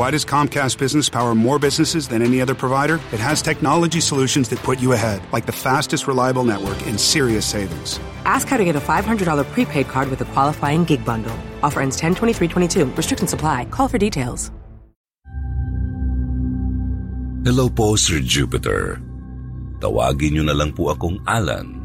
[0.00, 2.96] Why does Comcast Business power more businesses than any other provider?
[3.12, 7.44] It has technology solutions that put you ahead, like the fastest reliable network and serious
[7.44, 8.00] savings.
[8.24, 9.20] Ask how to get a $500
[9.52, 11.36] prepaid card with a qualifying gig bundle.
[11.60, 12.84] Offer ends 10 23 22.
[12.96, 13.68] Restrictions supply.
[13.68, 14.48] Call for details.
[17.44, 18.96] Hello po, Sir Jupiter.
[19.84, 21.84] Tawagin niyo na lang po akong Alan.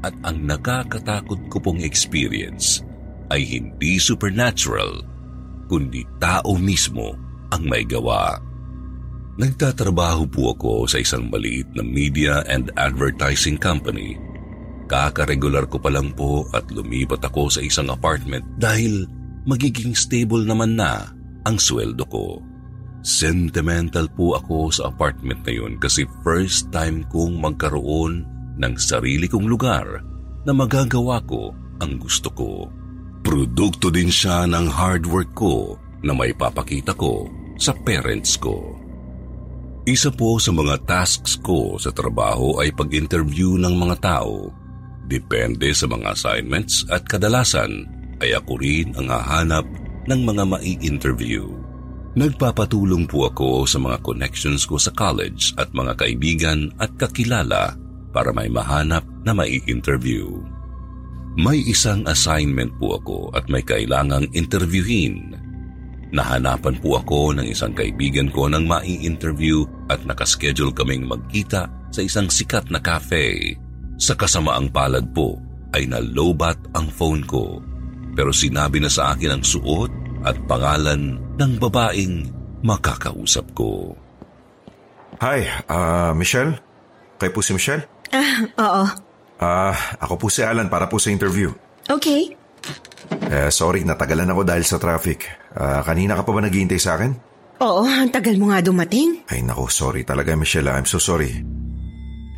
[0.00, 2.80] At ang nakakatakot ko pong experience
[3.28, 5.04] ay hindi supernatural,
[5.68, 8.40] kundi tao mismo ang may gawa.
[9.36, 14.20] Nagtatrabaho po ako sa isang maliit na media and advertising company.
[14.92, 19.08] Kakaregular ko pa lang po at lumipat ako sa isang apartment dahil
[19.48, 21.08] magiging stable naman na
[21.48, 22.44] ang sweldo ko.
[23.02, 28.28] Sentimental po ako sa apartment na yun kasi first time kong magkaroon
[28.60, 30.04] ng sarili kong lugar
[30.44, 32.68] na magagawa ko ang gusto ko.
[33.24, 37.26] Produkto din siya ng hard work ko na may papakita ko
[37.62, 38.74] sa parents ko.
[39.86, 44.50] Isa po sa mga tasks ko sa trabaho ay pag-interview ng mga tao.
[45.06, 47.86] Depende sa mga assignments at kadalasan
[48.18, 49.66] ay ako rin ang hahanap
[50.10, 51.46] ng mga mai-interview.
[52.18, 57.78] Nagpapatulong po ako sa mga connections ko sa college at mga kaibigan at kakilala
[58.10, 60.42] para may mahanap na mai-interview.
[61.38, 65.32] May isang assignment po ako at may kailangang interviewin.
[66.12, 72.28] Nahanapan po ako ng isang kaibigan ko ng mai-interview at nakaschedule kaming magkita sa isang
[72.28, 73.56] sikat na cafe.
[73.96, 75.40] Sa kasamaang palad po
[75.72, 77.64] ay nalobat ang phone ko.
[78.12, 79.88] Pero sinabi na sa akin ang suot
[80.28, 82.28] at pangalan ng babaeng
[82.60, 83.96] makakausap ko.
[85.24, 86.60] Hi, ah, Michelle?
[87.16, 87.88] Kayo po si Michelle?
[88.12, 88.84] Ah, oo.
[89.40, 91.48] Ah, ako po si Alan para po sa interview.
[91.88, 92.36] Okay.
[93.32, 95.41] Eh, sorry, natagalan ako dahil sa traffic.
[95.52, 97.12] Ah, kanina ka pa ba naghihintay sa akin?
[97.62, 99.22] Oo, ang tagal mo nga dumating.
[99.30, 100.66] Ay nako, sorry talaga Michelle.
[100.66, 100.80] ah.
[100.80, 101.30] I'm so sorry.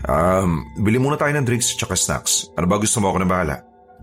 [0.04, 2.52] Um, bili muna tayo ng drinks at snacks.
[2.60, 3.56] Ano ba gusto mo ako na bahala?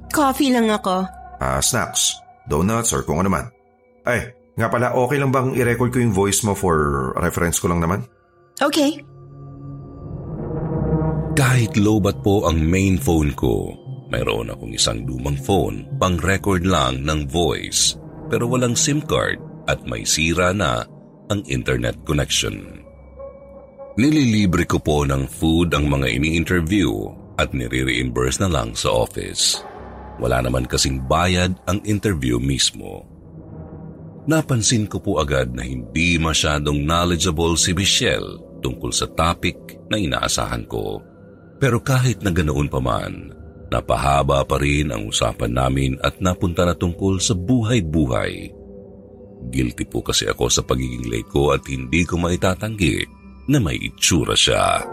[0.09, 1.05] Coffee lang ako.
[1.37, 2.17] Ah, snacks,
[2.49, 3.45] donuts or kung ano man.
[4.01, 6.77] Ay, nga pala, okay lang bang i-record ko yung voice mo for
[7.21, 8.01] reference ko lang naman?
[8.57, 8.97] Okay.
[11.37, 13.71] Kahit lobat po ang main phone ko,
[14.09, 17.95] mayroon akong isang lumang phone pang record lang ng voice
[18.31, 20.87] pero walang SIM card at may sira na
[21.27, 22.79] ang internet connection.
[23.99, 29.59] Nililibre ko po ng food ang mga ini-interview at nire-reimburse na lang sa office.
[30.23, 33.03] Wala naman kasing bayad ang interview mismo.
[34.31, 39.57] Napansin ko po agad na hindi masyadong knowledgeable si Michelle tungkol sa topic
[39.91, 41.03] na inaasahan ko.
[41.59, 43.33] Pero kahit na ganoon pa man,
[43.71, 48.51] napahaba pa rin ang usapan namin at napunta na tungkol sa buhay-buhay.
[49.47, 53.07] Guilty po kasi ako sa pagiging late ko at hindi ko maitatanggi
[53.49, 54.85] na may itsura siya.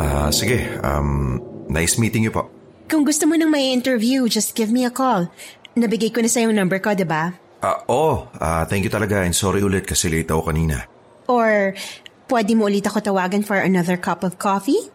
[0.00, 0.58] Ah, sige.
[0.80, 2.48] Um, nice meeting you po.
[2.88, 5.30] Kung gusto mo nang may interview, just give me a call.
[5.78, 7.30] Nabigay ko na sa yung number ko, di ba?
[7.62, 10.88] Ah, oh, ah, thank you talaga and sorry ulit kasi late ako kanina.
[11.30, 11.78] Or
[12.26, 14.90] pwede mo ulit ako tawagan for another cup of coffee?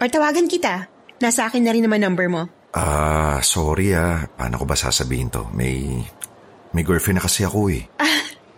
[0.00, 0.88] Or tawagan kita.
[1.18, 2.46] Nasa akin na rin naman number mo.
[2.74, 4.22] Ah, sorry ah.
[4.38, 5.50] Paano ko ba sasabihin to?
[5.50, 6.04] May,
[6.70, 7.84] may girlfriend na kasi ako eh.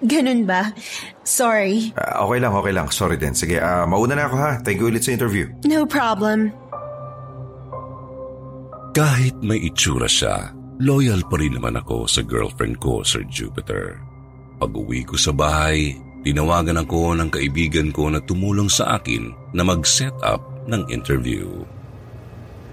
[0.00, 0.72] Ah, ganun ba?
[1.24, 1.92] Sorry.
[1.92, 2.88] Ah, okay lang, okay lang.
[2.88, 3.36] Sorry din.
[3.36, 4.52] Sige, ah, mauna na ako ha.
[4.64, 5.48] Thank you ulit sa interview.
[5.64, 6.52] No problem.
[8.96, 10.50] Kahit may itsura siya,
[10.82, 14.00] loyal pa rin naman ako sa girlfriend ko, Sir Jupiter.
[14.58, 15.94] Pag uwi ko sa bahay,
[16.26, 21.64] tinawagan ako ng kaibigan ko na tumulong sa akin na mag-set up ng interview.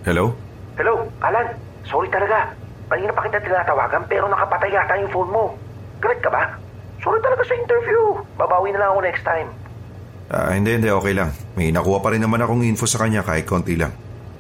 [0.07, 0.31] Hello?
[0.79, 1.51] Hello, Alan.
[1.83, 2.55] Sorry talaga.
[2.87, 5.51] Kanina pa kita tinatawagan pero nakapatay yata yung phone mo.
[5.99, 6.47] Galit ka ba?
[7.03, 8.15] Sorry talaga sa interview.
[8.39, 9.51] Babawi na lang ako next time.
[10.31, 10.87] Ah, hindi, hindi.
[10.87, 11.35] Okay lang.
[11.59, 13.91] May nakuha pa rin naman akong info sa kanya kahit konti lang.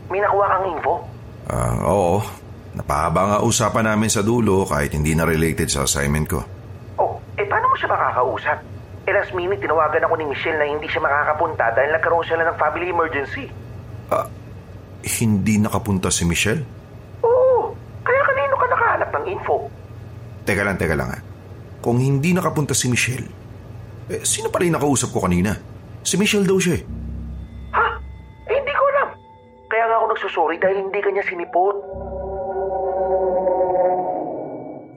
[0.07, 1.03] May nakuha kang info?
[1.51, 2.23] Ah, oo.
[2.71, 6.47] Napahaba nga usapan namin sa dulo kahit hindi na related sa assignment ko.
[6.95, 8.63] Oh, eh paano mo siya makakausap?
[9.03, 12.55] Eh last minute tinawagan ako ni Michelle na hindi siya makakapunta dahil nagkaroon sila ng
[12.55, 13.51] family emergency.
[15.03, 16.63] Ah, hindi nakapunta si Michelle?
[17.21, 17.71] Oo,
[18.01, 19.55] kaya kanino ka nakahanap ng info?
[20.43, 21.19] Teka lang, teka lang ha.
[21.77, 23.29] kung hindi nakapunta si Michelle,
[24.11, 25.55] eh, sino pala yung nakausap ko kanina?
[26.03, 26.83] Si Michelle daw siya eh.
[27.75, 27.85] Ha?
[28.51, 29.09] Eh, hindi ko alam.
[29.71, 31.77] Kaya nga ako nagsusuri dahil hindi kanya sinipot.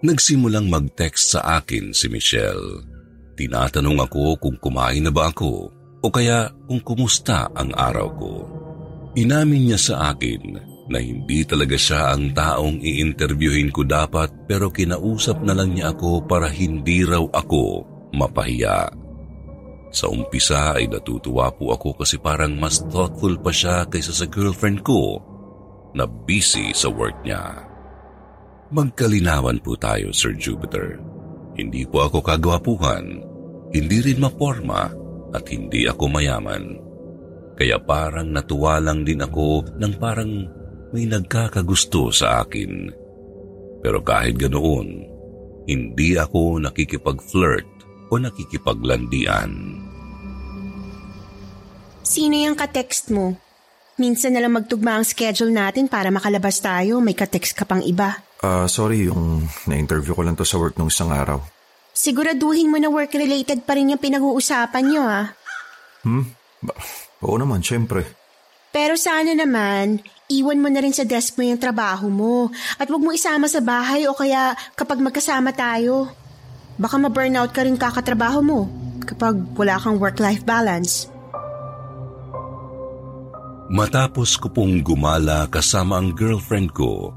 [0.00, 2.82] Nagsimulang mag-text sa akin si Michelle.
[3.36, 5.68] Tinatanong ako kung kumain na ba ako
[6.00, 8.32] o kaya kung kumusta ang araw ko.
[9.18, 10.42] Inamin niya sa akin
[10.90, 16.26] na hindi talaga siya ang taong i-interviewin ko dapat pero kinausap na lang niya ako
[16.26, 18.90] para hindi raw ako mapahiya.
[19.90, 24.86] Sa umpisa ay natutuwa po ako kasi parang mas thoughtful pa siya kaysa sa girlfriend
[24.86, 25.18] ko
[25.94, 27.66] na busy sa work niya.
[28.70, 31.02] Magkalinawan po tayo, Sir Jupiter.
[31.58, 33.18] Hindi po ako kagwapuhan,
[33.74, 34.86] hindi rin maporma
[35.34, 36.89] at hindi ako mayaman.
[37.60, 40.48] Kaya parang natuwa lang din ako nang parang
[40.96, 42.88] may nagkakagusto sa akin.
[43.84, 44.88] Pero kahit ganoon,
[45.68, 47.68] hindi ako nakikipag-flirt
[48.08, 49.76] o nakikipaglandian.
[52.00, 53.36] Sino yung ka-text mo?
[54.00, 57.04] Minsan na lang magtugma ang schedule natin para makalabas tayo.
[57.04, 58.24] May ka-text ka pang iba.
[58.40, 61.44] Ah, sorry, yung na-interview ko lang to sa work nung isang araw.
[61.92, 65.28] Siguraduhin mo na work-related pa rin yung pinag-uusapan nyo, ah.
[66.08, 66.24] Hmm?
[66.64, 66.80] Ba-
[67.20, 68.04] Oo naman, syempre.
[68.70, 69.98] Pero sana naman,
[70.30, 72.48] iwan mo na rin sa desk mo yung trabaho mo.
[72.78, 76.06] At huwag mo isama sa bahay o kaya kapag magkasama tayo.
[76.80, 78.60] Baka ma-burnout ka rin kakatrabaho mo
[79.04, 81.10] kapag wala kang work-life balance.
[83.70, 87.14] Matapos ko pong gumala kasama ang girlfriend ko,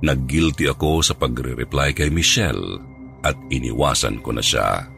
[0.00, 2.80] nag-guilty ako sa pagre-reply kay Michelle
[3.24, 4.91] at iniwasan ko na siya.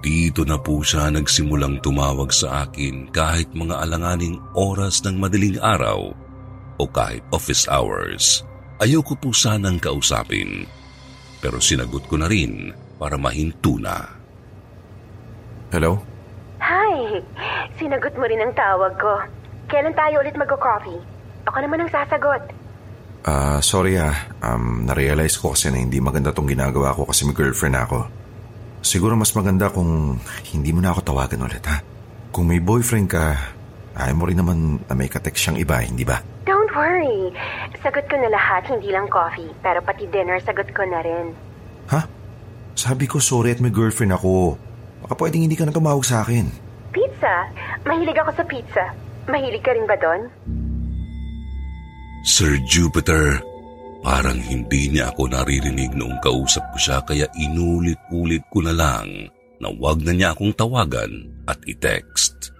[0.00, 6.08] Dito na po siya nagsimulang tumawag sa akin kahit mga alanganing oras ng madaling araw
[6.80, 8.40] o kahit office hours.
[8.80, 10.64] Ayoko po sanang kausapin,
[11.44, 14.00] pero sinagot ko na rin para mahinto na.
[15.68, 16.00] Hello?
[16.64, 17.20] Hi!
[17.76, 19.20] Sinagot mo rin ang tawag ko.
[19.68, 21.00] Kailan tayo ulit mag-coffee?
[21.44, 22.40] Ako naman ang sasagot.
[23.28, 24.16] Ah, sorry ah.
[24.40, 28.19] Um, na-realize ko kasi na hindi maganda tong ginagawa ko kasi may girlfriend ako.
[28.80, 30.16] Siguro mas maganda kung
[30.50, 31.84] hindi mo na ako tawagan ulit ha.
[32.32, 33.36] Kung may boyfriend ka,
[33.92, 36.24] ayaw mo rin naman na may katext siyang iba, hindi ba?
[36.48, 37.34] Don't worry.
[37.84, 39.52] Sagot ko na lahat, hindi lang coffee.
[39.60, 41.36] Pero pati dinner, sagot ko na rin.
[41.92, 42.06] Ha?
[42.78, 44.56] Sabi ko sorry at may girlfriend ako.
[45.04, 46.48] Baka pwedeng hindi ka na tumawag sa akin.
[46.94, 47.50] Pizza?
[47.84, 48.84] Mahilig ako sa pizza.
[49.28, 50.30] Mahilig ka rin ba doon?
[52.24, 53.40] Sir Jupiter,
[54.00, 59.08] parang hindi niya ako naririnig noong kausap ko siya kaya inulit-ulit ko na lang
[59.60, 62.52] na wag na niya akong tawagan at i-text.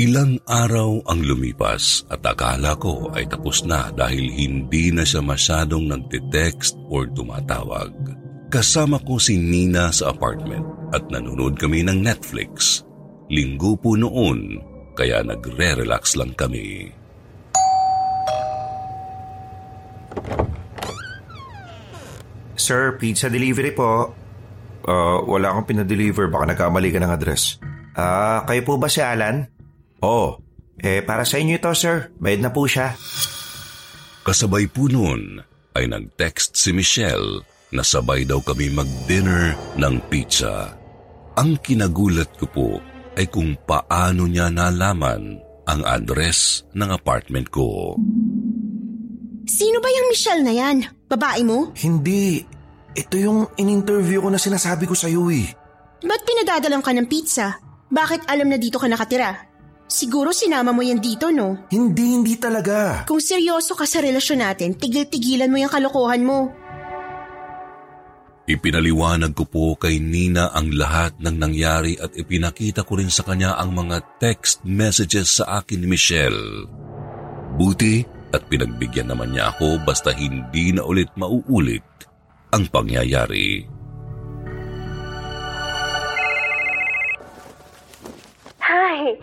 [0.00, 5.88] Ilang araw ang lumipas at akala ko ay tapos na dahil hindi na siya masyadong
[5.88, 7.92] nagte-text or tumatawag.
[8.52, 12.84] Kasama ko si Nina sa apartment at nanonood kami ng Netflix.
[13.32, 14.60] Linggo po noon,
[14.92, 16.92] kaya nagre-relax lang kami.
[22.56, 24.12] Sir, pizza delivery po.
[24.82, 26.26] Uh, wala akong pinadeliver.
[26.28, 27.62] Baka nagkamali ka ng address.
[27.92, 29.46] Ah, kayo po ba si Alan?
[30.00, 30.40] Oo.
[30.80, 32.10] Eh, para sa inyo ito, sir.
[32.18, 32.96] Bayad na po siya.
[34.26, 35.42] Kasabay po noon
[35.76, 40.72] ay nag-text si Michelle na sabay daw kami mag-dinner ng pizza.
[41.38, 42.68] Ang kinagulat ko po
[43.16, 47.96] ay kung paano niya nalaman ang address ng apartment ko.
[49.42, 50.86] Sino ba yung Michelle na yan?
[51.10, 51.74] Babae mo?
[51.74, 52.46] Hindi.
[52.94, 55.50] Ito yung in-interview ko na sinasabi ko sa'yo eh.
[56.02, 57.58] Ba't pinadadalang ka ng pizza?
[57.90, 59.50] Bakit alam na dito ka nakatira?
[59.90, 61.68] Siguro sinama mo yan dito, no?
[61.68, 63.04] Hindi, hindi talaga.
[63.04, 66.48] Kung seryoso ka sa relasyon natin, tigil-tigilan mo yung kalokohan mo.
[68.48, 73.54] Ipinaliwanag ko po kay Nina ang lahat ng nangyari at ipinakita ko rin sa kanya
[73.54, 76.66] ang mga text messages sa akin ni Michelle.
[77.54, 81.84] Buti at pinagbigyan naman niya ako basta hindi na ulit mauulit
[82.52, 83.64] ang pangyayari.
[88.60, 89.16] Hi!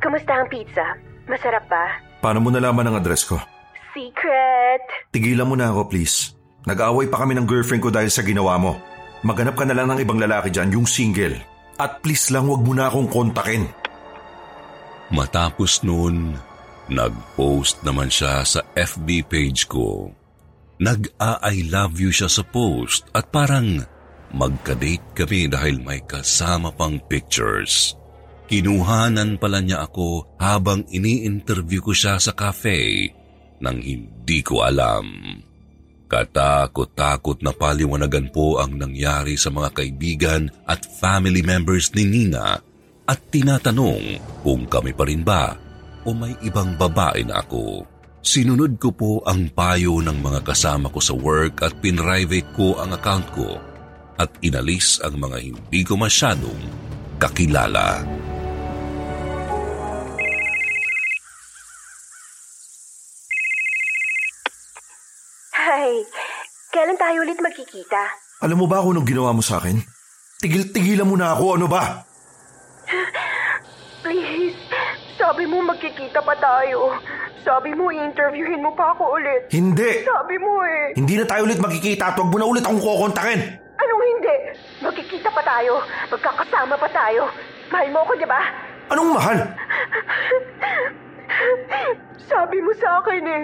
[0.00, 0.96] Kumusta ang pizza?
[1.28, 1.84] Masarap ba?
[2.20, 3.36] Paano mo nalaman ang address ko?
[3.96, 4.84] Secret!
[5.12, 6.36] Tigilan mo na ako, please.
[6.68, 8.76] Nag-aaway pa kami ng girlfriend ko dahil sa ginawa mo.
[9.24, 11.36] Maghanap ka na lang ng ibang lalaki dyan, yung single.
[11.80, 13.68] At please lang wag mo na akong kontakin.
[15.10, 16.36] Matapos noon,
[16.90, 20.10] nag-post naman siya sa FB page ko.
[20.82, 23.80] Nag-a-I love you siya sa post at parang
[24.34, 27.94] magka-date kami dahil may kasama pang pictures.
[28.50, 33.06] Kinuhanan pala niya ako habang ini-interview ko siya sa cafe
[33.62, 35.06] nang hindi ko alam.
[36.10, 42.58] Katakot-takot na paliwanagan po ang nangyari sa mga kaibigan at family members ni Nina
[43.06, 45.69] at tinatanong kung kami pa rin ba
[46.04, 47.84] o may ibang babae na ako.
[48.20, 52.92] Sinunod ko po ang payo ng mga kasama ko sa work at pinrivate ko ang
[52.92, 53.56] account ko
[54.20, 56.60] at inalis ang mga hindi ko masyadong
[57.16, 58.04] kakilala.
[65.56, 66.04] Hi,
[66.76, 68.02] kailan tayo ulit magkikita?
[68.44, 69.80] Alam mo ba kung anong ginawa mo sa akin?
[70.40, 72.04] Tigil-tigilan mo na ako, ano ba?
[74.04, 74.56] Please,
[75.20, 76.96] sabi mo magkikita pa tayo.
[77.44, 79.52] Sabi mo interviewin mo pa ako ulit.
[79.52, 80.00] Hindi!
[80.08, 80.96] Sabi mo eh.
[80.96, 83.40] Hindi na tayo ulit magkikita at huwag mo na ulit akong kukontakin!
[83.76, 84.36] Anong hindi?
[84.80, 85.84] Magkikita pa tayo.
[86.08, 87.28] Magkakasama pa tayo.
[87.68, 88.40] Mahal mo ako, di ba?
[88.92, 89.38] Anong mahal?
[92.32, 93.42] Sabi mo sa akin eh.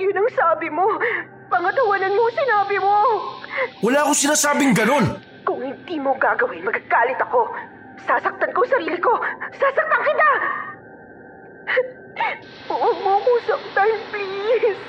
[0.00, 0.84] Yun ang sabi mo.
[1.48, 2.96] Pangatawanan mo sinabi mo.
[3.84, 5.16] Wala akong sinasabing ganun!
[5.48, 7.48] Kung hindi mo gagawin, magagalit ako.
[8.04, 9.16] Sasaktan ko sarili ko.
[9.56, 10.30] Sasaktan kita!
[12.68, 14.80] Huwag mo ako saktan, please.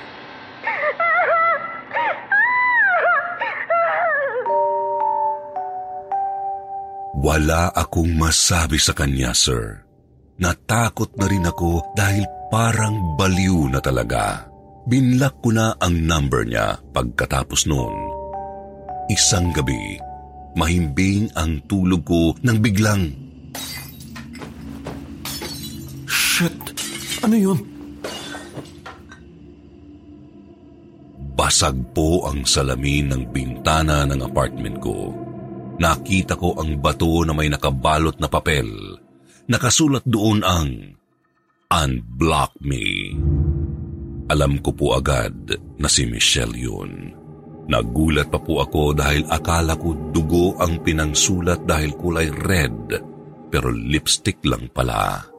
[7.20, 9.84] Wala akong masabi sa kanya, sir.
[10.40, 14.48] Natakot na rin ako dahil parang baliw na talaga.
[14.88, 17.92] Binlock ko na ang number niya pagkatapos noon.
[19.12, 20.00] Isang gabi,
[20.56, 23.12] mahimbing ang tulog ko nang biglang
[26.40, 26.69] Shit!
[27.20, 27.80] Ano yun?
[31.40, 35.08] basag po ang salamin ng bintana ng apartment ko.
[35.80, 38.68] Nakita ko ang bato na may nakabalot na papel.
[39.48, 40.68] Nakasulat doon ang
[41.72, 43.16] Unblock Me.
[44.28, 45.32] Alam ko po agad
[45.80, 47.16] na si Michelle yun.
[47.72, 52.94] Nagulat pa po ako dahil akala ko dugo ang pinangsulat dahil kulay red
[53.48, 55.29] pero lipstick lang pala.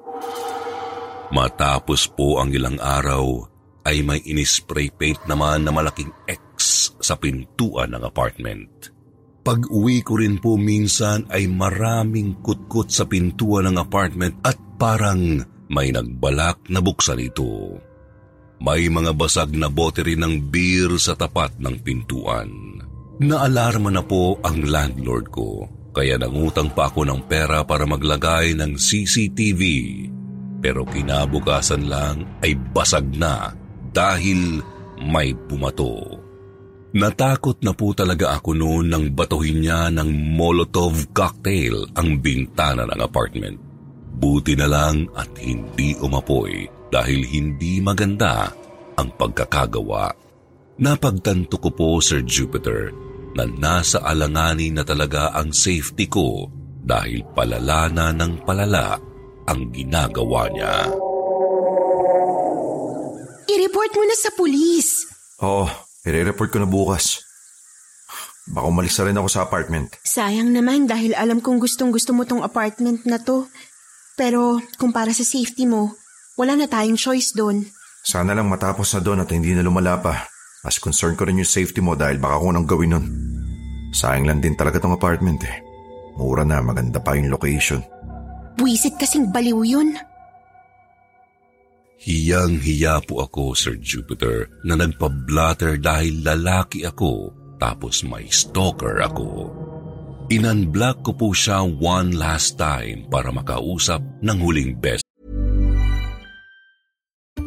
[1.32, 3.48] Matapos po ang ilang araw
[3.88, 8.92] ay may inispray paint naman na malaking X sa pintuan ng apartment.
[9.42, 15.42] Pag uwi ko rin po minsan ay maraming kutkot sa pintuan ng apartment at parang
[15.72, 17.80] may nagbalak na buksan ito.
[18.62, 22.52] May mga basag na bote rin ng beer sa tapat ng pintuan.
[23.18, 28.78] Naalarma na po ang landlord ko, kaya nangutang pa ako ng pera para maglagay ng
[28.78, 29.62] CCTV.
[30.62, 33.52] Pero kinabukasan lang ay basag na
[33.92, 34.62] dahil
[35.02, 36.22] may bumato.
[36.92, 43.00] Natakot na po talaga ako noon nang batuhin niya ng Molotov cocktail ang bintana ng
[43.02, 43.58] apartment.
[44.22, 48.54] Buti na lang at hindi umapoy dahil hindi maganda
[49.00, 50.14] ang pagkakagawa.
[50.84, 52.92] Napagtanto ko po, Sir Jupiter,
[53.34, 56.52] na nasa alanganin na talaga ang safety ko
[56.84, 59.00] dahil palala na ng palala
[59.52, 60.96] ang ginagawa niya.
[63.52, 65.04] I-report mo na sa pulis.
[65.44, 65.68] Oo,
[66.08, 67.20] i-report ko na bukas.
[68.48, 70.00] Baka umalis na rin ako sa apartment.
[70.08, 73.52] Sayang naman dahil alam kong gustong gusto mo tong apartment na to.
[74.16, 75.94] Pero kung para sa safety mo,
[76.40, 77.68] wala na tayong choice doon.
[78.02, 80.26] Sana lang matapos na doon at hindi na lumala pa.
[80.64, 83.06] Mas concern ko rin yung safety mo dahil baka kung anong gawin nun.
[83.92, 85.58] Sayang lang din talaga tong apartment eh.
[86.18, 87.82] Mura na, maganda pa yung location.
[88.62, 89.98] Buisit kasing baliw yun.
[92.02, 99.50] Hiyang-hiya po ako, Sir Jupiter, na nagpa-blatter dahil lalaki ako tapos may stalker ako.
[100.30, 105.02] Inunblock ko po siya one last time para makausap ng huling best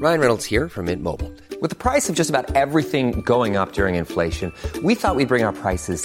[0.04, 1.32] Ryan Reynolds here from Mint Mobile.
[1.62, 4.52] With the price of just about everything going up during inflation,
[4.84, 6.04] we thought we'd bring our prices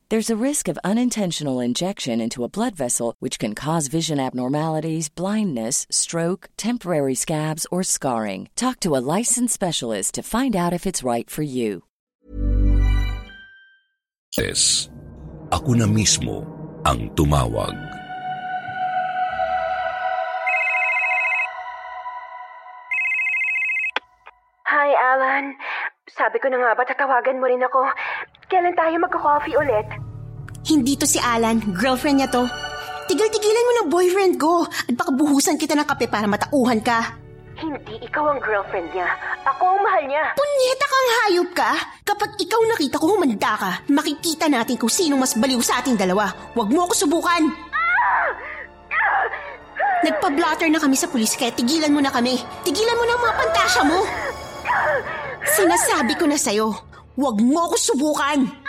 [0.11, 5.07] There's a risk of unintentional injection into a blood vessel, which can cause vision abnormalities,
[5.07, 8.49] blindness, stroke, temporary scabs, or scarring.
[8.57, 11.87] Talk to a licensed specialist to find out if it's right for you.
[14.35, 14.91] Yes,
[15.47, 16.43] ako na mismo
[16.83, 17.71] ang tumawag.
[24.67, 25.55] Hi, Alan.
[26.11, 27.87] Sabi ko na nga ba tatawagan mo rin ako.
[28.51, 30.00] Kailan tayo magka-coffee ulit?
[30.65, 31.61] Hindi to si Alan.
[31.73, 32.45] Girlfriend niya to.
[33.09, 37.17] Tigil-tigilan mo ng boyfriend ko at baka buhusan kita ng kape para matauhan ka.
[37.59, 39.05] Hindi ikaw ang girlfriend niya.
[39.45, 40.23] Ako ang mahal niya.
[40.33, 41.71] Punyeta kang hayop ka!
[42.07, 46.31] Kapag ikaw nakita ko humanda ka, makikita natin kung sino mas baliw sa ating dalawa.
[46.55, 47.43] Huwag mo ako subukan!
[50.01, 52.39] Nagpa-blotter na kami sa pulis kaya tigilan mo na kami.
[52.65, 53.99] Tigilan mo na ang mga pantasya mo.
[55.45, 56.73] Sinasabi ko na sa'yo,
[57.13, 58.60] huwag mo ako subukan.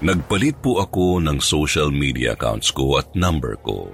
[0.00, 3.92] Nagpalit po ako ng social media accounts ko at number ko.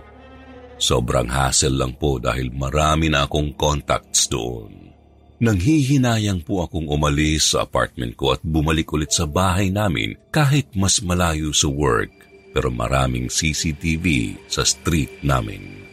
[0.78, 4.94] Sobrang hassle lang po dahil marami na akong contacts doon.
[5.42, 11.02] Nanghihinayang po akong umalis sa apartment ko at bumalik ulit sa bahay namin kahit mas
[11.02, 12.14] malayo sa work
[12.54, 15.84] pero maraming CCTV sa street namin.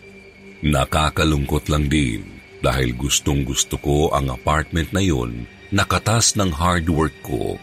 [0.61, 7.17] Nakakalungkot lang din dahil gustong gusto ko ang apartment na yun nakatas ng hard work
[7.25, 7.57] ko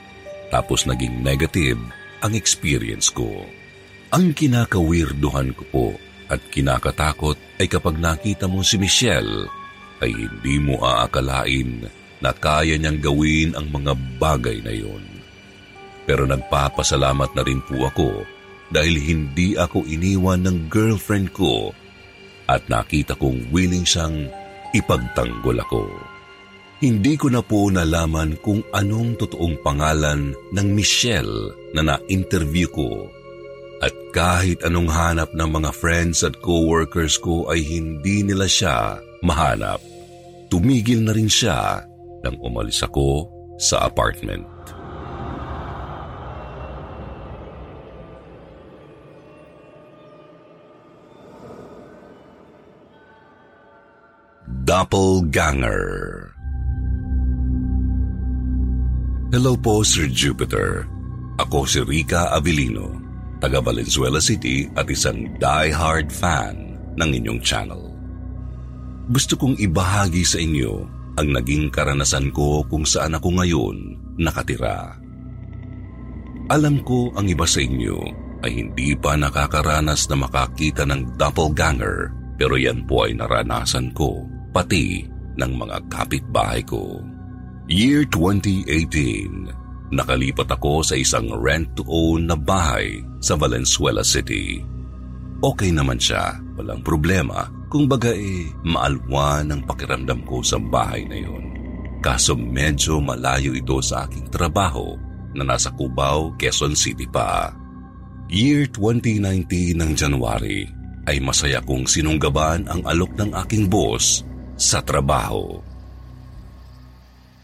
[0.50, 1.78] tapos naging negative
[2.20, 3.44] ang experience ko.
[4.10, 5.86] Ang kinakawirduhan ko po
[6.30, 9.50] at kinakatakot ay kapag nakita mo si Michelle
[10.00, 11.86] ay hindi mo aakalain
[12.20, 15.02] na kaya niyang gawin ang mga bagay na yon.
[16.04, 18.24] Pero nagpapasalamat na rin po ako
[18.70, 21.74] dahil hindi ako iniwan ng girlfriend ko
[22.50, 24.26] at nakita kong willing siyang
[24.74, 25.86] ipagtanggol ako.
[26.80, 33.06] Hindi ko na po nalaman kung anong totoong pangalan ng Michelle na na-interview ko
[33.80, 39.80] at kahit anong hanap ng mga friends at co-workers ko ay hindi nila siya mahanap.
[40.52, 41.80] Tumigil na rin siya
[42.20, 43.24] nang umalis ako
[43.56, 44.44] sa apartment.
[54.70, 56.30] Doppelganger
[59.30, 60.90] Hello po, Sir Jupiter.
[61.40, 63.00] Ako si Rica Avilino,
[63.40, 67.96] taga Valenzuela City at isang die-hard fan ng inyong channel.
[69.08, 70.84] Gusto kong ibahagi sa inyo
[71.16, 73.76] ang naging karanasan ko kung saan ako ngayon
[74.20, 75.00] nakatira.
[76.52, 77.96] Alam ko ang iba sa inyo
[78.44, 85.08] ay hindi pa nakakaranas na makakita ng doppelganger pero yan po ay naranasan ko pati
[85.40, 87.00] ng mga kapitbahay ko.
[87.64, 89.59] Year 2018,
[89.90, 94.62] nakalipat ako sa isang rent-to-own na bahay sa Valenzuela City.
[95.40, 101.18] Okay naman siya, walang problema, kung baga eh, maalwa ng pakiramdam ko sa bahay na
[101.18, 101.44] yun.
[102.00, 104.96] Kaso medyo malayo ito sa aking trabaho
[105.36, 107.52] na nasa Cubao, Quezon City pa.
[108.30, 110.66] Year 2019 ng January
[111.06, 114.22] ay masaya kong sinunggaban ang alok ng aking boss
[114.54, 115.58] sa trabaho.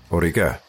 [0.06, 0.65] O Rika,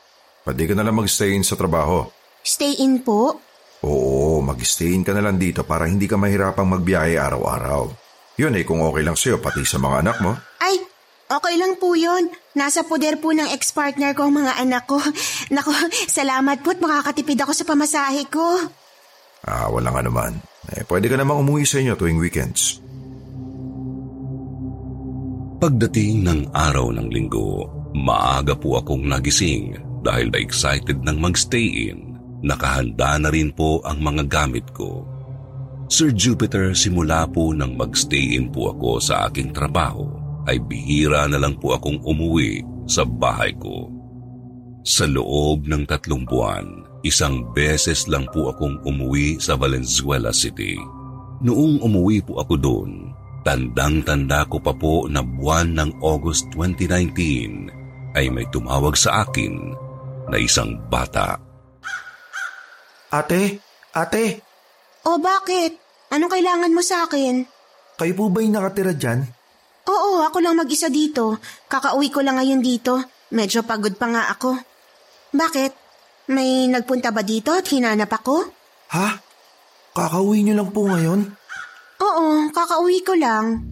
[0.47, 2.07] pwede ka na lang mag-stay in sa trabaho.
[2.39, 3.35] Stay in po?
[3.83, 7.91] Oo, mag-stay in ka na lang dito para hindi ka mahirapang magbiyahe araw-araw.
[8.39, 10.39] Yun eh kung okay lang sa'yo pati sa mga anak mo.
[10.63, 10.79] Ay,
[11.27, 12.31] okay lang po yun.
[12.55, 15.03] Nasa poder po ng ex-partner ko ang mga anak ko.
[15.55, 15.75] Nako,
[16.07, 18.71] salamat po at makakatipid ako sa pamasahe ko.
[19.43, 20.31] Ah, walang anuman.
[20.71, 22.79] Eh, pwede ka namang umuwi sa inyo tuwing weekends.
[25.57, 27.65] Pagdating ng araw ng linggo,
[27.97, 32.15] maaga po akong nagising dahil na excited nang magstay in.
[32.39, 35.03] Nakahanda na rin po ang mga gamit ko.
[35.91, 40.07] Sir Jupiter, simula po nang magstay in po ako sa aking trabaho,
[40.47, 43.91] ay bihira na lang po akong umuwi sa bahay ko.
[44.87, 50.79] Sa loob ng tatlong buwan, isang beses lang po akong umuwi sa Valenzuela City.
[51.43, 52.91] Noong umuwi po ako doon,
[53.47, 57.71] Tandang-tanda ko pa po na buwan ng August 2019
[58.19, 59.71] ay may tumawag sa akin
[60.27, 61.39] na isang bata.
[63.07, 64.43] Ate, ate,
[65.07, 65.79] O bakit?
[66.11, 67.47] Anong kailangan mo sa akin?
[67.97, 69.23] kayo po ba yung nakatira dyan?
[69.87, 71.39] Oo, ako lang mag-isa dito.
[71.71, 72.99] Kakauwi ko lang ngayon dito.
[73.31, 74.53] Medyo pagod pa nga ako.
[75.31, 75.71] Bakit?
[76.27, 78.43] May nagpunta ba dito at hinanap ako?
[78.91, 79.09] Ha?
[79.95, 81.31] Kakauwi niyo lang po ngayon?
[82.03, 83.63] Oo, kakauwi ko lang.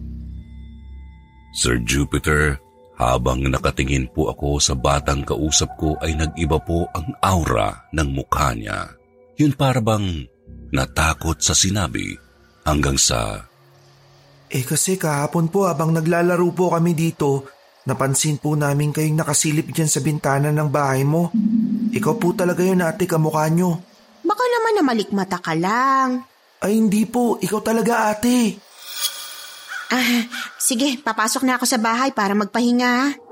[1.52, 2.56] Sir Jupiter,
[2.96, 8.56] habang nakatingin po ako sa batang kausap ko ay nag-iba po ang aura ng mukha
[8.56, 8.88] niya.
[9.36, 10.24] Yun para bang
[10.72, 12.16] natakot sa sinabi
[12.64, 13.44] hanggang sa...
[14.48, 17.50] Eh kasi kahapon po habang naglalaro po kami dito,
[17.84, 21.28] napansin po namin kayong nakasilip dyan sa bintana ng bahay mo.
[21.92, 23.76] Ikaw po talaga yun ate kamukha nyo.
[24.24, 26.24] Baka naman na malikmata ka lang.
[26.64, 28.65] Ay hindi po, ikaw talaga ate.
[29.86, 30.26] Ah,
[30.58, 33.22] sige, papasok na ako sa bahay para magpahinga.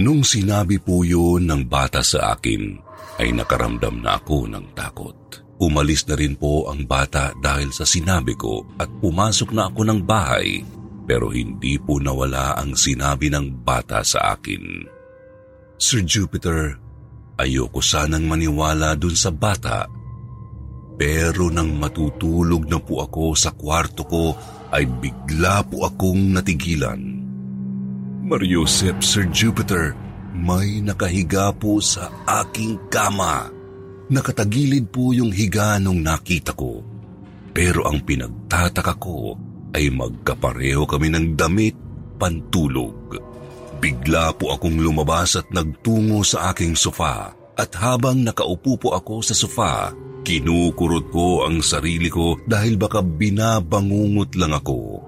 [0.00, 2.80] Nung sinabi po yun ng bata sa akin,
[3.20, 5.16] ay nakaramdam na ako ng takot.
[5.60, 10.00] Umalis na rin po ang bata dahil sa sinabi ko at pumasok na ako ng
[10.08, 10.64] bahay
[11.04, 14.86] pero hindi po nawala ang sinabi ng bata sa akin.
[15.74, 16.78] Sir Jupiter,
[17.34, 19.90] ayoko sanang maniwala dun sa bata
[21.00, 24.36] pero nang matutulog na po ako sa kwarto ko
[24.68, 27.00] ay bigla po akong natigilan.
[28.28, 29.96] Mariusep, Sir Jupiter,
[30.36, 32.12] may nakahiga po sa
[32.44, 33.48] aking kama.
[34.12, 36.84] Nakatagilid po yung higa nung nakita ko.
[37.56, 39.40] Pero ang pinagtataka ko
[39.72, 41.74] ay magkapareho kami ng damit
[42.20, 43.16] pantulog.
[43.80, 49.36] Bigla po akong lumabas at nagtungo sa aking sofa at habang nakaupo po ako sa
[49.36, 55.00] sofa, Kinukurot ko ang sarili ko dahil baka binabangungot lang ako.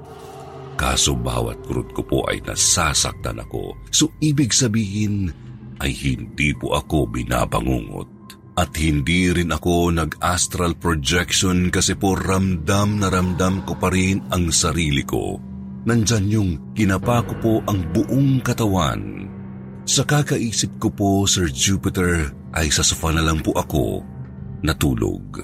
[0.72, 3.76] Kaso bawat kurot ko po ay nasasaktan ako.
[3.92, 5.28] So ibig sabihin
[5.84, 8.08] ay hindi po ako binabangungot.
[8.52, 14.52] At hindi rin ako nag-astral projection kasi po ramdam na ramdam ko pa rin ang
[14.52, 15.40] sarili ko.
[15.88, 19.31] Nandyan yung kinapa ko po ang buong katawan.
[19.82, 24.06] Sa kakaisip ko po, Sir Jupiter, ay sa sofa na lang po ako
[24.62, 25.42] natulog.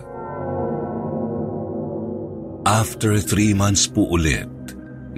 [2.62, 4.46] After three months po ulit,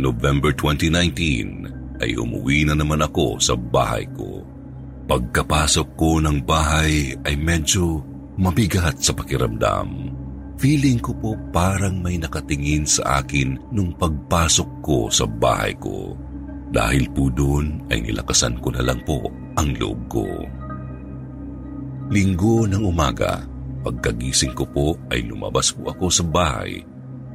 [0.00, 4.40] November 2019, ay umuwi na naman ako sa bahay ko.
[5.04, 8.00] Pagkapasok ko ng bahay ay medyo
[8.40, 10.16] mabigat sa pakiramdam.
[10.56, 16.16] Feeling ko po parang may nakatingin sa akin nung pagpasok ko sa bahay ko.
[16.70, 19.26] Dahil po doon ay nilakasan ko na lang po
[19.58, 20.26] ang loob ko.
[22.10, 23.42] Linggo ng umaga,
[23.80, 26.84] Pagkagising ko po ay lumabas po ako sa bahay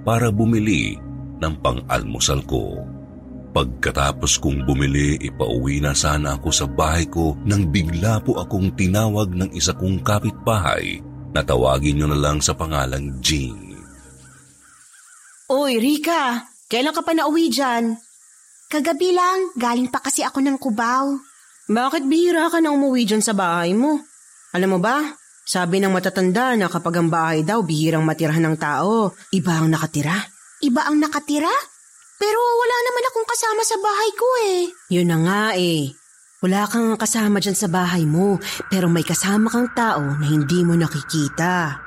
[0.06, 0.94] para bumili
[1.42, 2.86] ng pang-almusal ko.
[3.50, 9.34] Pagkatapos kong bumili, ipauwi na sana ako sa bahay ko nang bigla po akong tinawag
[9.34, 11.02] ng isa kong kapitbahay
[11.34, 13.58] na tawagin nyo na lang sa pangalang Jean.
[15.50, 16.46] Uy, Rika!
[16.66, 18.05] Kailan ka pa nauwi dyan?
[18.76, 21.16] Kagabi lang, galing pa kasi ako ng Cubao.
[21.72, 24.04] Bakit bihira ka na umuwi dyan sa bahay mo?
[24.52, 25.16] Alam mo ba,
[25.48, 30.20] sabi ng matatanda na kapag ang bahay daw bihirang matirahan ng tao, iba ang nakatira.
[30.60, 31.56] Iba ang nakatira?
[32.20, 34.60] Pero wala naman akong kasama sa bahay ko eh.
[34.92, 35.96] Yun na nga eh.
[36.44, 40.76] Wala kang kasama dyan sa bahay mo, pero may kasama kang tao na hindi mo
[40.76, 41.80] nakikita.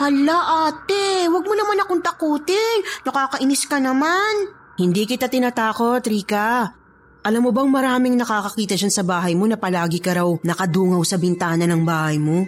[0.00, 2.80] Hala ate, wag mo naman akong takutin.
[3.04, 4.63] Nakakainis ka naman.
[4.74, 6.66] Hindi kita tinatakot, Rika.
[7.24, 11.16] Alam mo bang maraming nakakakita dyan sa bahay mo na palagi ka raw nakadungaw sa
[11.16, 12.44] bintana ng bahay mo?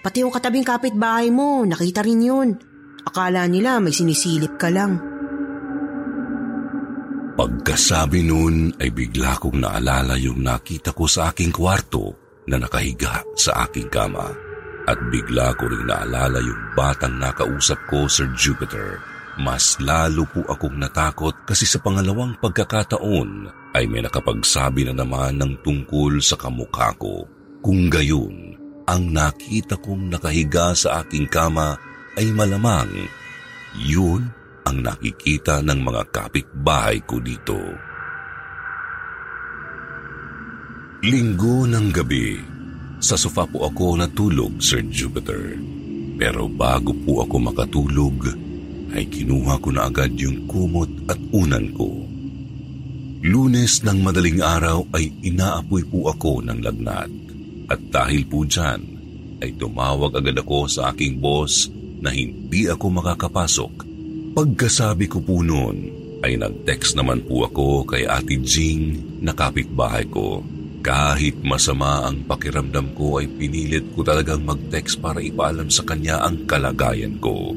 [0.00, 2.48] Pati yung katabing kapitbahay mo, nakita rin yun.
[3.04, 4.98] Akala nila may sinisilip ka lang.
[7.36, 12.16] Pagkasabi nun ay bigla kong naalala yung nakita ko sa aking kwarto
[12.48, 14.32] na nakahiga sa aking kama.
[14.88, 19.19] At bigla ko rin naalala yung batang nakausap ko, Sir Jupiter.
[19.40, 25.64] Mas lalo po akong natakot kasi sa pangalawang pagkakataon ay may nakapagsabi na naman ng
[25.64, 27.24] tungkol sa kamukha ko.
[27.64, 31.80] Kung gayon, ang nakita kong nakahiga sa aking kama
[32.20, 33.08] ay malamang
[33.80, 34.28] yun
[34.66, 37.56] ang nakikita ng mga kapitbahay ko dito.
[41.00, 42.36] Linggo ng gabi,
[43.00, 45.56] sa sofa po ako natulog, Sir Jupiter.
[46.20, 48.49] Pero bago po ako makatulog,
[48.94, 51.88] ay kinuha ko na agad yung kumot at unan ko.
[53.20, 57.12] Lunes ng madaling araw ay inaapoy po ako ng lagnat.
[57.68, 58.80] At dahil po dyan,
[59.44, 61.68] ay tumawag agad ako sa aking boss
[62.00, 63.72] na hindi ako makakapasok.
[64.32, 70.44] Pagkasabi ko po noon, ay nag-text naman po ako kay Ate Jing na kapitbahay ko.
[70.80, 76.48] Kahit masama ang pakiramdam ko ay pinilit ko talagang mag-text para ipaalam sa kanya ang
[76.48, 77.52] kalagayan ko.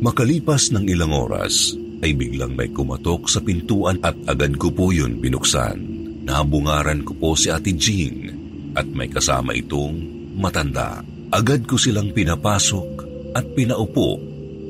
[0.00, 5.20] Makalipas ng ilang oras ay biglang may kumatok sa pintuan at agad ko po yun
[5.20, 5.76] binuksan.
[6.24, 8.32] Nabungaran ko po si Ate Jean
[8.72, 10.00] at may kasama itong
[10.40, 11.04] matanda.
[11.28, 12.88] Agad ko silang pinapasok
[13.36, 14.16] at pinaupo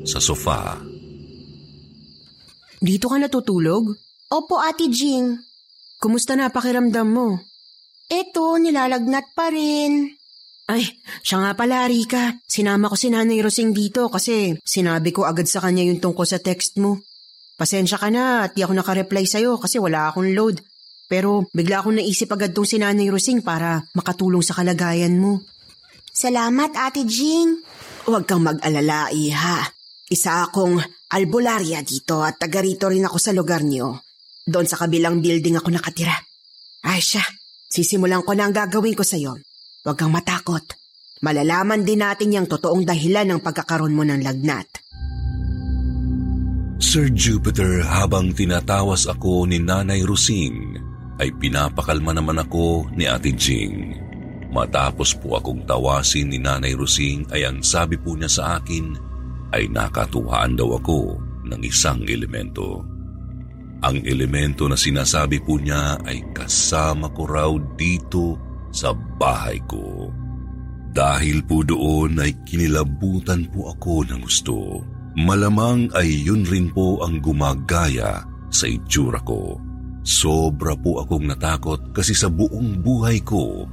[0.03, 0.77] sa sofa.
[2.81, 3.87] Dito ka natutulog?
[4.35, 5.39] Opo, Ate Jean.
[6.01, 7.39] Kumusta na pakiramdam mo?
[8.11, 10.11] Eto, nilalagnat pa rin.
[10.69, 10.85] Ay,
[11.25, 12.37] siya nga pala, Rika.
[12.45, 16.37] Sinama ko si Nanay Rosing dito kasi sinabi ko agad sa kanya yung tungkol sa
[16.37, 17.01] text mo.
[17.57, 20.61] Pasensya ka na at di ako nakareply sa'yo kasi wala akong load.
[21.11, 25.43] Pero bigla akong naisip agad tong si Nanay Rosing para makatulong sa kalagayan mo.
[26.11, 27.59] Salamat, Ate Jean.
[28.07, 29.61] Huwag kang mag-alala, Iha.
[30.11, 30.79] Isa akong
[31.11, 34.03] albularya dito at taga rito rin ako sa lugar niyo.
[34.47, 36.15] Doon sa kabilang building ako nakatira.
[36.87, 37.21] Ay siya,
[37.69, 39.37] sisimulan ko na ang gagawin ko sa'yo.
[39.81, 40.61] Huwag kang matakot.
[41.25, 44.69] Malalaman din natin yung totoong dahilan ng pagkakaroon mo ng lagnat.
[46.77, 50.77] Sir Jupiter, habang tinatawas ako ni Nanay Rosing,
[51.17, 53.97] ay pinapakalma naman ako ni Ate Jing.
[54.53, 58.93] Matapos po akong tawasin ni Nanay Rosing ay ang sabi po niya sa akin
[59.53, 61.17] ay nakatuhaan daw ako
[61.49, 62.85] ng isang elemento.
[63.81, 70.09] Ang elemento na sinasabi po niya ay kasama ko raw dito sa bahay ko.
[70.91, 74.83] Dahil po doon ay kinilabutan po ako ng gusto.
[75.15, 79.55] Malamang ay yun rin po ang gumagaya sa itsura ko.
[80.03, 83.63] Sobra po akong natakot kasi sa buong buhay ko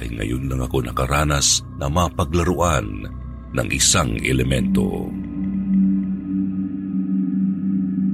[0.00, 3.06] ay ngayon lang ako nakaranas na mapaglaruan
[3.52, 5.06] ng isang elemento.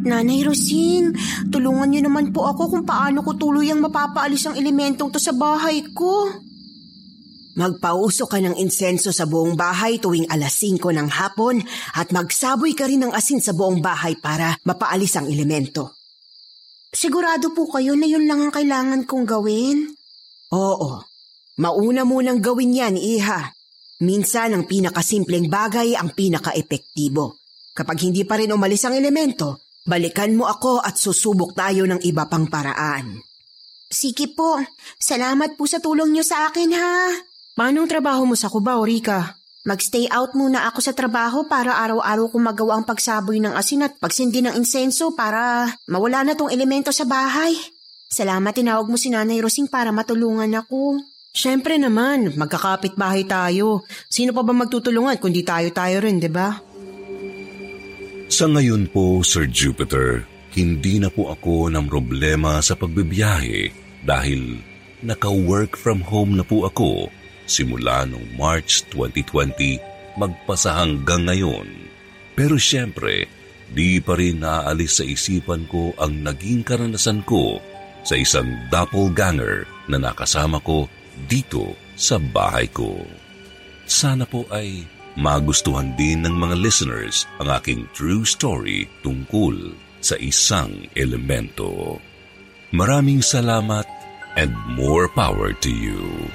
[0.04, 1.10] Nanay Rosing,
[1.50, 5.82] tulungan niyo naman po ako kung paano ko tuluyang mapapaalis ang elementong to sa bahay
[5.90, 6.30] ko.
[7.58, 11.58] Magpauso ka ng insenso sa buong bahay tuwing alas 5 ng hapon
[11.98, 15.98] at magsaboy ka rin ng asin sa buong bahay para mapaalis ang elemento.
[16.94, 19.90] Sigurado po kayo na yun lang ang kailangan kong gawin?
[20.54, 21.02] Oo.
[21.58, 23.50] Mauna munang gawin yan, Iha.
[24.06, 27.42] Minsan ang pinakasimpleng bagay ang pinaka-epektibo.
[27.74, 32.28] Kapag hindi pa rin umalis ang elemento, Balikan mo ako at susubok tayo ng iba
[32.28, 33.24] pang paraan.
[33.88, 34.60] Sige po.
[35.00, 37.08] Salamat po sa tulong niyo sa akin ha.
[37.56, 39.32] Paano ang trabaho mo sa Cubao, Rika?
[39.64, 43.96] Mag-stay out muna ako sa trabaho para araw-araw kong magawa ang pagsaboy ng asin at
[43.96, 47.56] pagsindi ng insenso para mawala na tong elemento sa bahay.
[48.12, 51.00] Salamat tinawag mo si Nanay Rosing para matulungan ako.
[51.32, 53.84] Siyempre naman, magkakapit bahay tayo.
[54.08, 56.67] Sino pa ba magtutulungan kundi tayo-tayo rin, di ba?
[58.38, 60.22] Sa ngayon po, Sir Jupiter,
[60.54, 63.74] hindi na po ako ng problema sa pagbibiyahe
[64.06, 64.62] dahil
[65.02, 67.10] naka-work from home na po ako
[67.50, 69.82] simula noong March 2020
[70.22, 71.66] magpasa hanggang ngayon.
[72.38, 73.26] Pero siyempre,
[73.74, 77.58] di pa rin naaalis sa isipan ko ang naging karanasan ko
[78.06, 80.86] sa isang doppelganger na nakasama ko
[81.26, 83.02] dito sa bahay ko.
[83.82, 84.86] Sana po ay
[85.18, 91.98] magustuhan din ng mga listeners ang aking true story tungkol sa isang elemento.
[92.70, 93.82] Maraming salamat
[94.38, 96.30] and more power to you.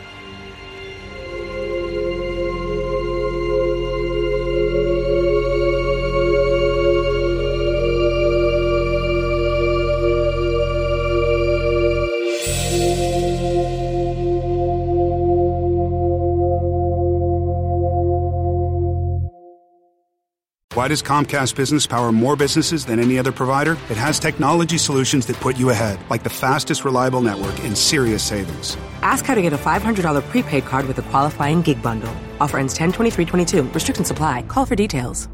[20.74, 23.74] Why does Comcast Business power more businesses than any other provider?
[23.92, 28.24] It has technology solutions that put you ahead, like the fastest reliable network and serious
[28.24, 28.76] savings.
[29.04, 32.12] Ask how to get a $500 prepaid card with a qualifying gig bundle.
[32.40, 33.64] Offer ends 10 23 22.
[33.70, 34.42] Restrictions apply.
[34.44, 35.30] Call for details.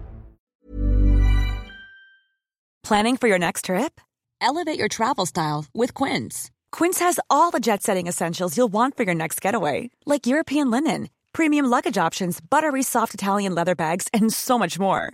[2.83, 4.01] Planning for your next trip?
[4.41, 6.51] Elevate your travel style with Quince.
[6.71, 10.71] Quince has all the jet setting essentials you'll want for your next getaway, like European
[10.71, 15.13] linen, premium luggage options, buttery soft Italian leather bags, and so much more